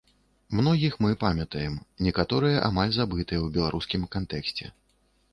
Многіх 0.59 0.93
мы 1.05 1.09
памятаем, 1.23 1.75
некаторыя 2.05 2.63
амаль 2.69 2.93
забытыя 2.97 3.39
ў 3.41 3.47
беларускім 3.59 4.07
кантэксце. 4.17 4.65